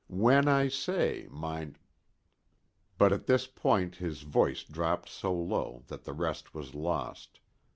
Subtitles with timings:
[0.07, 1.77] When I say, mind"
[2.97, 7.39] But at this point his voice dropped so low that the rest was lost.